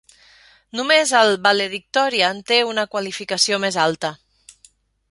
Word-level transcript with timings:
Només 0.79 1.11
el 1.19 1.33
"valedictorian" 1.43 2.41
té 2.53 2.59
una 2.73 2.89
qualificació 2.95 3.65
més 3.67 3.79
alta. 3.89 4.15